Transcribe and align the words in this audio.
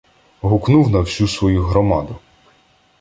Гукнув 0.41 0.89
на 0.89 0.99
всю 0.99 1.27
свою 1.27 1.63
громаду 1.63 2.15